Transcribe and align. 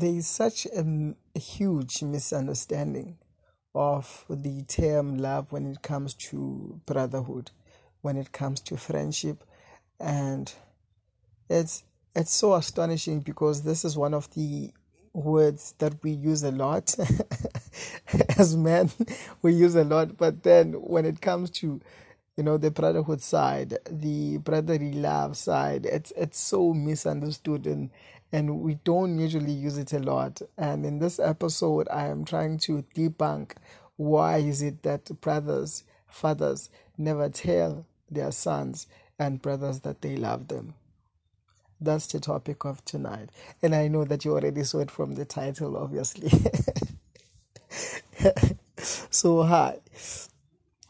there 0.00 0.14
is 0.14 0.26
such 0.26 0.66
a, 0.66 1.14
a 1.34 1.38
huge 1.38 2.02
misunderstanding 2.02 3.18
of 3.74 4.24
the 4.30 4.62
term 4.62 5.18
love 5.18 5.52
when 5.52 5.66
it 5.66 5.82
comes 5.82 6.14
to 6.14 6.80
brotherhood, 6.86 7.50
when 8.00 8.16
it 8.16 8.32
comes 8.32 8.60
to 8.60 8.76
friendship, 8.76 9.44
and 10.00 10.52
it's 11.48 11.84
it's 12.14 12.32
so 12.32 12.54
astonishing 12.54 13.20
because 13.20 13.62
this 13.62 13.84
is 13.84 13.96
one 13.96 14.14
of 14.14 14.32
the 14.34 14.72
words 15.12 15.74
that 15.78 16.02
we 16.02 16.10
use 16.10 16.42
a 16.42 16.50
lot. 16.50 16.94
As 18.38 18.56
men 18.56 18.90
we 19.42 19.52
use 19.52 19.74
a 19.74 19.84
lot. 19.84 20.16
But 20.16 20.42
then 20.42 20.72
when 20.74 21.04
it 21.04 21.20
comes 21.20 21.50
to 21.50 21.80
you 22.36 22.42
know 22.42 22.58
the 22.58 22.70
brotherhood 22.70 23.22
side 23.22 23.78
the 23.90 24.36
brotherly 24.38 24.92
love 24.92 25.36
side 25.36 25.86
it's 25.86 26.12
it's 26.16 26.38
so 26.38 26.74
misunderstood 26.74 27.66
and 27.66 27.90
and 28.32 28.60
we 28.60 28.74
don't 28.84 29.18
usually 29.18 29.52
use 29.52 29.78
it 29.78 29.92
a 29.92 29.98
lot. 29.98 30.42
And 30.58 30.84
in 30.84 30.98
this 30.98 31.18
episode 31.18 31.88
i 31.90 32.06
am 32.06 32.24
trying 32.24 32.58
to 32.58 32.84
debunk 32.94 33.52
why 33.96 34.38
is 34.38 34.62
it 34.62 34.82
that 34.82 35.20
brothers 35.20 35.84
fathers 36.08 36.68
never 36.98 37.28
tell 37.28 37.86
their 38.10 38.32
sons 38.32 38.86
and 39.18 39.40
brothers 39.40 39.80
that 39.80 40.02
they 40.02 40.16
love 40.16 40.48
them. 40.48 40.74
That's 41.80 42.06
the 42.06 42.20
topic 42.20 42.64
of 42.64 42.84
tonight. 42.84 43.30
And 43.62 43.74
i 43.74 43.88
know 43.88 44.04
that 44.04 44.24
you 44.24 44.32
already 44.32 44.64
saw 44.64 44.80
it 44.80 44.90
from 44.90 45.14
the 45.14 45.24
title 45.24 45.76
obviously. 45.76 46.30
So 49.10 49.42
hi 49.42 49.78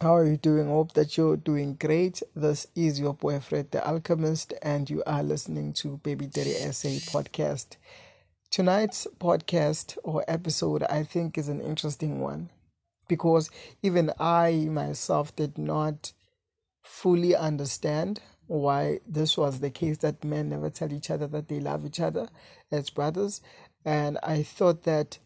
how 0.00 0.16
are 0.16 0.24
you 0.24 0.38
doing? 0.38 0.66
Hope 0.66 0.94
that 0.94 1.18
you're 1.18 1.36
doing 1.36 1.74
great. 1.74 2.22
This 2.34 2.66
is 2.74 2.98
your 2.98 3.12
boyfriend, 3.12 3.70
the 3.70 3.86
Alchemist, 3.86 4.54
and 4.62 4.88
you 4.88 5.02
are 5.06 5.22
listening 5.22 5.74
to 5.74 5.98
Baby 5.98 6.26
Daddy 6.26 6.52
SA 6.52 6.88
podcast. 7.12 7.76
Tonight's 8.50 9.06
podcast 9.18 9.98
or 10.02 10.24
episode, 10.26 10.84
I 10.84 11.04
think, 11.04 11.36
is 11.36 11.48
an 11.48 11.60
interesting 11.60 12.18
one 12.20 12.48
because 13.08 13.50
even 13.82 14.10
I 14.18 14.68
myself 14.70 15.36
did 15.36 15.58
not 15.58 16.14
fully 16.82 17.36
understand 17.36 18.22
why 18.46 19.00
this 19.06 19.36
was 19.36 19.60
the 19.60 19.70
case 19.70 19.98
that 19.98 20.24
men 20.24 20.48
never 20.48 20.70
tell 20.70 20.94
each 20.94 21.10
other 21.10 21.26
that 21.26 21.48
they 21.48 21.60
love 21.60 21.84
each 21.84 22.00
other 22.00 22.26
as 22.72 22.88
brothers. 22.88 23.42
And 23.84 24.16
I 24.22 24.44
thought 24.44 24.84
that 24.84 25.18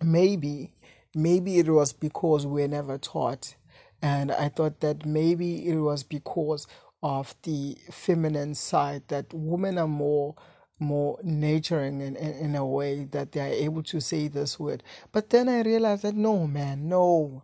maybe, 0.00 0.74
maybe 1.12 1.58
it 1.58 1.68
was 1.68 1.92
because 1.92 2.46
we're 2.46 2.68
never 2.68 2.96
taught 2.96 3.56
and 4.02 4.32
I 4.32 4.48
thought 4.48 4.80
that 4.80 5.06
maybe 5.06 5.68
it 5.68 5.76
was 5.76 6.02
because 6.02 6.66
of 7.02 7.34
the 7.42 7.76
feminine 7.90 8.54
side 8.54 9.02
that 9.08 9.32
women 9.32 9.78
are 9.78 9.88
more 9.88 10.34
more 10.82 11.18
nurturing 11.22 12.00
in, 12.00 12.16
in, 12.16 12.32
in 12.32 12.56
a 12.56 12.64
way 12.64 13.04
that 13.04 13.32
they 13.32 13.40
are 13.40 13.52
able 13.52 13.82
to 13.82 14.00
say 14.00 14.28
this 14.28 14.58
word. 14.58 14.82
But 15.12 15.28
then 15.28 15.46
I 15.48 15.60
realized 15.60 16.02
that 16.04 16.14
no, 16.14 16.46
man, 16.46 16.88
no, 16.88 17.42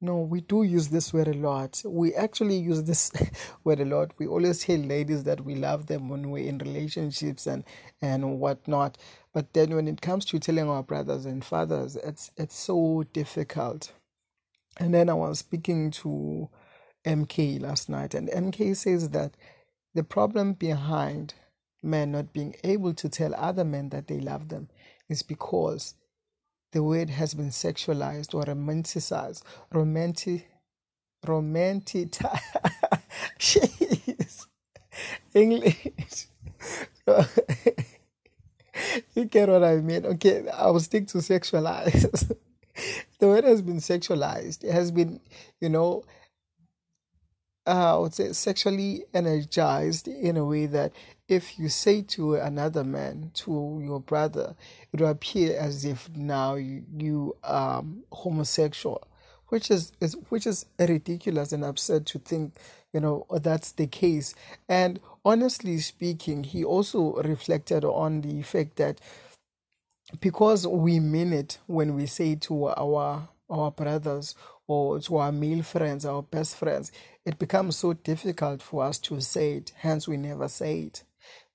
no, 0.00 0.20
we 0.20 0.40
do 0.40 0.62
use 0.62 0.88
this 0.88 1.12
word 1.12 1.28
a 1.28 1.34
lot. 1.34 1.82
We 1.84 2.14
actually 2.14 2.56
use 2.56 2.84
this 2.84 3.12
word 3.64 3.80
a 3.80 3.84
lot. 3.84 4.12
We 4.18 4.26
always 4.26 4.60
tell 4.60 4.78
ladies 4.78 5.24
that 5.24 5.44
we 5.44 5.56
love 5.56 5.86
them 5.86 6.08
when 6.08 6.30
we're 6.30 6.48
in 6.48 6.58
relationships 6.58 7.46
and 7.46 7.64
and 8.00 8.38
whatnot. 8.38 8.96
But 9.34 9.52
then 9.54 9.74
when 9.74 9.88
it 9.88 10.00
comes 10.00 10.24
to 10.26 10.38
telling 10.38 10.68
our 10.68 10.82
brothers 10.84 11.26
and 11.26 11.44
fathers, 11.44 11.96
it's 11.96 12.30
it's 12.36 12.56
so 12.56 13.04
difficult. 13.12 13.92
And 14.78 14.94
then 14.94 15.08
I 15.08 15.14
was 15.14 15.40
speaking 15.40 15.90
to 15.92 16.48
MK 17.04 17.60
last 17.60 17.88
night, 17.88 18.14
and 18.14 18.28
MK 18.28 18.76
says 18.76 19.10
that 19.10 19.36
the 19.94 20.04
problem 20.04 20.52
behind 20.52 21.34
men 21.82 22.12
not 22.12 22.32
being 22.32 22.54
able 22.64 22.94
to 22.94 23.08
tell 23.08 23.34
other 23.34 23.64
men 23.64 23.88
that 23.90 24.06
they 24.08 24.20
love 24.20 24.48
them 24.48 24.68
is 25.08 25.22
because 25.22 25.94
the 26.72 26.82
word 26.82 27.10
has 27.10 27.34
been 27.34 27.48
sexualized 27.48 28.34
or 28.34 28.44
romanticized. 28.44 29.42
Romantic, 29.72 30.48
romantic. 31.26 32.10
Jeez, 33.38 34.46
English. 35.34 36.26
you 39.14 39.24
get 39.24 39.48
what 39.48 39.64
I 39.64 39.76
mean? 39.76 40.04
Okay, 40.04 40.48
I 40.48 40.70
will 40.70 40.80
stick 40.80 41.06
to 41.08 41.18
sexualized 41.18 42.36
the 43.18 43.26
word 43.26 43.44
has 43.44 43.62
been 43.62 43.78
sexualized. 43.78 44.64
It 44.64 44.72
has 44.72 44.90
been, 44.90 45.20
you 45.60 45.68
know, 45.68 46.04
uh, 47.66 47.96
I 47.96 47.98
would 47.98 48.14
say 48.14 48.32
sexually 48.32 49.04
energized 49.12 50.08
in 50.08 50.36
a 50.38 50.44
way 50.44 50.66
that 50.66 50.92
if 51.28 51.58
you 51.58 51.68
say 51.68 52.00
to 52.02 52.36
another 52.36 52.82
man, 52.82 53.30
to 53.34 53.82
your 53.84 54.00
brother, 54.00 54.56
it 54.90 55.00
will 55.00 55.10
appear 55.10 55.58
as 55.58 55.84
if 55.84 56.08
now 56.16 56.54
you, 56.54 56.84
you 56.96 57.36
are 57.44 57.84
homosexual, 58.10 59.06
which 59.48 59.70
is, 59.70 59.92
is 60.00 60.16
which 60.30 60.46
is 60.46 60.64
ridiculous 60.78 61.52
and 61.52 61.62
absurd 61.62 62.06
to 62.06 62.18
think, 62.18 62.54
you 62.94 63.00
know, 63.00 63.26
that's 63.42 63.72
the 63.72 63.86
case. 63.86 64.34
And 64.66 64.98
honestly 65.22 65.78
speaking, 65.80 66.44
he 66.44 66.64
also 66.64 67.16
reflected 67.16 67.84
on 67.84 68.22
the 68.22 68.40
fact 68.40 68.76
that 68.76 68.98
because 70.20 70.66
we 70.66 71.00
mean 71.00 71.32
it 71.32 71.58
when 71.66 71.94
we 71.94 72.06
say 72.06 72.34
to 72.36 72.68
our 72.68 73.28
our 73.50 73.70
brothers 73.70 74.34
or 74.66 75.00
to 75.00 75.16
our 75.16 75.32
male 75.32 75.62
friends, 75.62 76.04
our 76.04 76.22
best 76.22 76.56
friends, 76.56 76.92
it 77.24 77.38
becomes 77.38 77.76
so 77.76 77.94
difficult 77.94 78.60
for 78.62 78.84
us 78.84 78.98
to 78.98 79.20
say 79.20 79.54
it. 79.54 79.72
Hence, 79.76 80.06
we 80.06 80.18
never 80.18 80.48
say 80.48 80.80
it. 80.80 81.04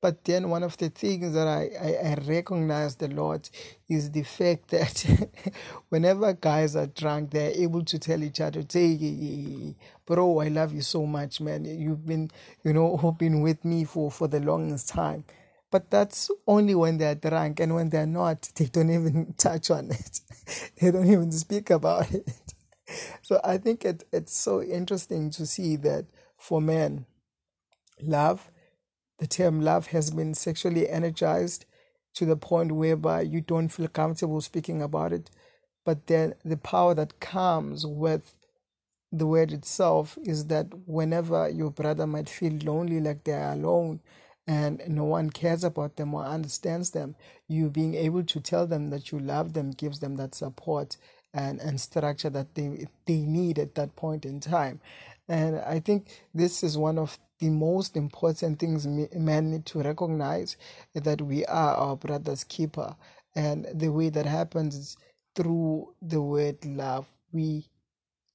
But 0.02 0.26
then 0.26 0.50
one 0.50 0.64
of 0.64 0.76
the 0.78 0.90
things 0.90 1.34
that 1.34 1.48
I, 1.48 1.70
I, 1.80 2.10
I 2.10 2.16
recognize 2.28 2.98
a 3.00 3.08
lot 3.08 3.50
is 3.88 4.12
the 4.12 4.24
fact 4.24 4.68
that 4.70 5.06
whenever 5.90 6.34
guys 6.34 6.76
are 6.76 6.88
drunk, 6.88 7.32
they're 7.32 7.52
able 7.52 7.86
to 7.86 7.98
tell 8.00 8.22
each 8.22 8.42
other, 8.42 8.66
say, 8.68 9.76
bro, 10.06 10.40
I 10.40 10.50
love 10.50 10.74
you 10.74 10.82
so 10.82 11.06
much, 11.06 11.40
man. 11.40 11.64
You've 11.64 12.06
been, 12.06 12.32
you 12.66 12.74
know, 12.74 13.16
been 13.18 13.42
with 13.42 13.64
me 13.64 13.86
for, 13.86 14.12
for 14.12 14.28
the 14.28 14.42
longest 14.42 14.90
time. 14.90 15.24
But 15.74 15.90
that's 15.90 16.30
only 16.46 16.76
when 16.76 17.00
they're 17.00 17.16
drunk, 17.16 17.60
and 17.60 17.74
when 17.74 17.90
they're 17.90 18.06
not, 18.06 18.48
they 18.56 18.66
don't 18.66 18.92
even 18.92 19.34
touch 19.40 19.72
on 19.72 19.90
it. 19.90 20.20
they 20.80 20.92
don't 20.92 21.08
even 21.08 21.32
speak 21.32 21.72
about 21.72 22.14
it. 22.14 22.32
So 23.24 23.42
I 23.44 23.58
think 23.58 23.84
it, 23.84 24.04
it's 24.14 24.38
so 24.38 24.62
interesting 24.62 25.32
to 25.32 25.48
see 25.48 25.78
that 25.78 26.06
for 26.38 26.62
men, 26.62 27.08
love, 28.00 28.52
the 29.18 29.26
term 29.26 29.62
love 29.62 29.88
has 29.88 30.12
been 30.12 30.36
sexually 30.36 30.88
energized 30.88 31.66
to 32.14 32.26
the 32.28 32.36
point 32.36 32.74
whereby 32.74 33.22
you 33.22 33.42
don't 33.42 33.70
feel 33.70 33.88
comfortable 33.88 34.42
speaking 34.42 34.80
about 34.80 35.12
it. 35.12 35.32
But 35.84 36.06
then 36.06 36.36
the 36.46 36.58
power 36.58 36.94
that 36.94 37.20
comes 37.20 37.84
with 37.84 38.36
the 39.12 39.26
word 39.26 39.52
itself 39.52 40.20
is 40.24 40.46
that 40.48 40.68
whenever 40.86 41.50
your 41.50 41.72
brother 41.72 42.06
might 42.06 42.30
feel 42.30 42.60
lonely, 42.64 43.00
like 43.00 43.24
they're 43.24 43.54
alone, 43.54 44.02
and 44.48 44.82
no 44.88 45.06
one 45.06 45.30
cares 45.30 45.64
about 45.64 45.96
them 45.96 46.14
or 46.14 46.26
understands 46.26 46.92
them, 46.92 47.16
you 47.48 47.70
being 47.70 47.96
able 47.96 48.24
to 48.24 48.40
tell 48.42 48.68
them 48.68 48.90
that 48.90 49.12
you 49.12 49.20
love 49.20 49.54
them 49.54 49.72
gives 49.72 50.00
them 50.00 50.18
that 50.18 50.36
support 50.36 50.98
and, 51.34 51.60
and 51.62 51.80
structure 51.82 52.30
that 52.30 52.56
they 52.56 52.88
they 53.06 53.20
need 53.22 53.60
at 53.60 53.76
that 53.76 53.96
point 53.96 54.26
in 54.26 54.40
time. 54.40 54.82
And 55.30 55.60
I 55.60 55.80
think 55.80 56.08
this 56.34 56.64
is 56.64 56.78
one 56.78 57.00
of 57.00 57.18
the 57.40 57.50
most 57.50 57.98
important 57.98 58.60
things 58.60 58.86
men 58.88 59.52
need 59.52 59.66
to 59.68 59.82
recognize 59.82 60.58
that 60.94 61.22
we 61.22 61.46
are 61.46 61.76
our 61.76 61.96
brother's 61.96 62.44
keeper. 62.44 62.96
And 63.36 63.68
the 63.74 63.90
way 63.90 64.10
that 64.10 64.26
happens 64.28 64.76
is 64.76 64.98
through 65.36 65.94
the 66.02 66.22
word 66.22 66.66
love. 66.66 67.08
We 67.32 67.68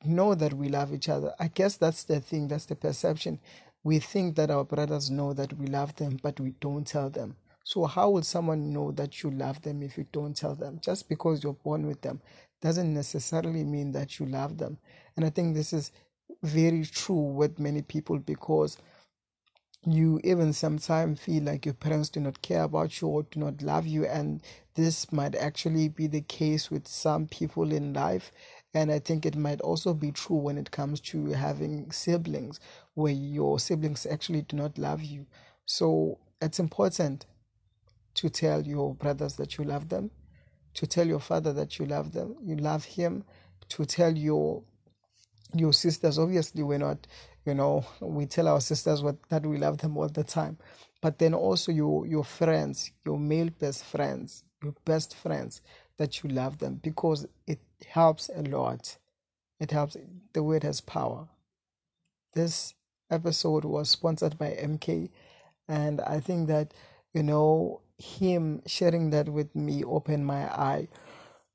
know 0.04 0.34
that 0.34 0.54
we 0.54 0.68
love 0.68 0.94
each 0.94 1.08
other. 1.08 1.34
I 1.40 1.48
guess 1.48 1.76
that's 1.76 2.04
the 2.04 2.20
thing, 2.20 2.48
that's 2.48 2.66
the 2.66 2.76
perception 2.76 3.40
we 3.84 3.98
think 3.98 4.36
that 4.36 4.50
our 4.50 4.64
brothers 4.64 5.10
know 5.10 5.32
that 5.32 5.52
we 5.54 5.66
love 5.66 5.94
them, 5.96 6.18
but 6.22 6.40
we 6.40 6.50
don't 6.60 6.86
tell 6.86 7.10
them. 7.10 7.36
So, 7.64 7.84
how 7.84 8.10
will 8.10 8.22
someone 8.22 8.72
know 8.72 8.92
that 8.92 9.22
you 9.22 9.30
love 9.30 9.62
them 9.62 9.82
if 9.82 9.98
you 9.98 10.06
don't 10.12 10.36
tell 10.36 10.54
them? 10.54 10.80
Just 10.82 11.08
because 11.08 11.42
you're 11.42 11.52
born 11.52 11.86
with 11.86 12.00
them 12.00 12.20
doesn't 12.60 12.92
necessarily 12.92 13.64
mean 13.64 13.92
that 13.92 14.18
you 14.18 14.26
love 14.26 14.58
them. 14.58 14.78
And 15.16 15.24
I 15.24 15.30
think 15.30 15.54
this 15.54 15.72
is 15.72 15.92
very 16.42 16.84
true 16.84 17.14
with 17.14 17.58
many 17.58 17.82
people 17.82 18.18
because 18.18 18.78
you 19.84 20.20
even 20.24 20.52
sometimes 20.52 21.20
feel 21.20 21.42
like 21.44 21.64
your 21.64 21.74
parents 21.74 22.08
do 22.08 22.20
not 22.20 22.42
care 22.42 22.62
about 22.64 23.00
you 23.00 23.08
or 23.08 23.22
do 23.24 23.40
not 23.40 23.62
love 23.62 23.86
you 23.86 24.04
and 24.04 24.42
this 24.74 25.10
might 25.12 25.34
actually 25.36 25.88
be 25.88 26.06
the 26.06 26.20
case 26.22 26.70
with 26.70 26.86
some 26.86 27.26
people 27.26 27.72
in 27.72 27.92
life 27.92 28.32
and 28.74 28.92
i 28.92 28.98
think 28.98 29.24
it 29.24 29.36
might 29.36 29.60
also 29.62 29.94
be 29.94 30.12
true 30.12 30.36
when 30.36 30.58
it 30.58 30.70
comes 30.70 31.00
to 31.00 31.26
having 31.28 31.90
siblings 31.90 32.60
where 32.98 33.12
your 33.12 33.60
siblings 33.60 34.06
actually 34.06 34.42
do 34.42 34.56
not 34.56 34.76
love 34.76 35.04
you. 35.04 35.24
So 35.66 36.18
it's 36.42 36.58
important 36.58 37.26
to 38.14 38.28
tell 38.28 38.60
your 38.60 38.92
brothers 38.96 39.36
that 39.36 39.56
you 39.56 39.62
love 39.62 39.88
them, 39.88 40.10
to 40.74 40.84
tell 40.84 41.06
your 41.06 41.20
father 41.20 41.52
that 41.52 41.78
you 41.78 41.86
love 41.86 42.12
them, 42.12 42.34
you 42.42 42.56
love 42.56 42.84
him, 42.84 43.22
to 43.68 43.84
tell 43.84 44.16
your 44.16 44.64
your 45.54 45.72
sisters. 45.72 46.18
Obviously, 46.18 46.64
we're 46.64 46.78
not, 46.78 47.06
you 47.46 47.54
know, 47.54 47.86
we 48.00 48.26
tell 48.26 48.48
our 48.48 48.60
sisters 48.60 49.00
what 49.00 49.16
that 49.28 49.46
we 49.46 49.58
love 49.58 49.78
them 49.78 49.96
all 49.96 50.08
the 50.08 50.24
time, 50.24 50.58
but 51.00 51.20
then 51.20 51.32
also 51.32 51.70
your 51.70 52.04
your 52.04 52.24
friends, 52.24 52.90
your 53.06 53.16
male 53.16 53.50
best 53.60 53.84
friends, 53.84 54.42
your 54.60 54.74
best 54.84 55.14
friends 55.14 55.60
that 55.98 56.24
you 56.24 56.30
love 56.30 56.58
them 56.58 56.80
because 56.82 57.28
it 57.46 57.60
helps 57.86 58.28
a 58.34 58.42
lot. 58.42 58.96
It 59.60 59.70
helps. 59.70 59.96
The 60.32 60.42
word 60.42 60.62
has 60.62 60.80
power. 60.80 61.28
This 62.34 62.74
episode 63.10 63.64
was 63.64 63.90
sponsored 63.90 64.38
by 64.38 64.50
MK, 64.50 65.10
and 65.68 66.00
I 66.02 66.20
think 66.20 66.48
that 66.48 66.74
you 67.12 67.22
know 67.22 67.80
him 67.98 68.62
sharing 68.66 69.10
that 69.10 69.28
with 69.28 69.54
me 69.56 69.82
opened 69.82 70.26
my 70.26 70.44
eye 70.44 70.88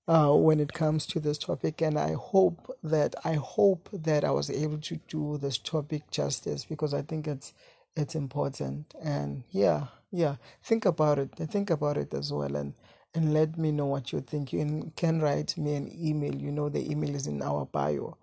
uh, 0.08 0.34
when 0.34 0.60
it 0.60 0.74
comes 0.74 1.06
to 1.06 1.20
this 1.20 1.38
topic 1.38 1.82
and 1.82 1.98
i 1.98 2.14
hope 2.14 2.76
that 2.84 3.16
i 3.24 3.34
hope 3.34 3.90
that 3.94 4.24
i 4.26 4.32
was 4.32 4.50
able 4.50 4.78
to 4.78 5.00
do 5.08 5.38
this 5.38 5.58
topic 5.58 6.10
justice 6.12 6.66
because 6.66 6.94
i 6.94 7.02
think 7.02 7.28
it's 7.28 7.54
it's 7.96 8.16
important 8.16 8.94
and 9.02 9.44
yeah 9.52 9.86
yeah 10.12 10.36
think 10.62 10.86
about 10.86 11.18
it 11.18 11.32
think 11.50 11.70
about 11.70 11.98
it 11.98 12.14
as 12.14 12.34
well 12.34 12.56
and 12.56 12.74
and 13.16 13.34
let 13.34 13.58
me 13.58 13.72
know 13.72 13.86
what 13.86 14.12
you 14.12 14.22
think. 14.22 14.54
You 14.54 14.92
can 14.96 15.22
write 15.22 15.58
me 15.58 15.76
an 15.76 15.92
email. 15.94 16.36
You 16.36 16.52
know 16.52 16.70
the 16.70 16.90
email 16.90 17.16
is 17.16 17.28
in 17.28 17.42
our 17.42 17.66
bio. 17.66 18.18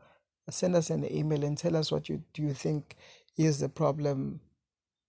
Send 0.51 0.77
us 0.77 0.91
an 0.91 1.11
email 1.13 1.45
and 1.45 1.57
tell 1.57 1.77
us 1.77 1.93
what 1.93 2.09
you 2.09 2.23
do 2.35 2.43
you 2.43 2.55
think 2.55 2.97
is 3.37 3.61
the 3.61 3.69
problem 3.69 4.41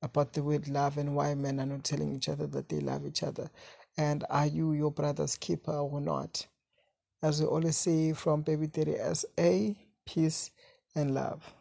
about 0.04 0.33
the 0.33 0.44
word 0.44 0.68
love 0.68 0.98
and 0.98 1.16
why 1.16 1.33
men 1.36 1.60
are 1.60 1.66
not 1.66 1.83
telling 1.83 2.13
each 2.16 2.30
other 2.30 2.48
that 2.48 2.69
they 2.69 2.80
love 2.80 3.06
each 3.06 3.24
other. 3.24 3.50
And 3.98 4.24
are 4.30 4.48
you 4.48 4.74
your 4.74 4.92
brother's 4.92 5.36
keeper 5.36 5.74
or 5.74 6.01
not? 6.01 6.45
As 7.24 7.42
we 7.42 7.48
always 7.48 7.78
say 7.78 8.13
from 8.13 8.42
Baby 8.42 8.68
Daddy 8.68 8.98
SA, 9.13 9.74
peace 10.06 10.51
and 10.95 11.13
love. 11.13 11.54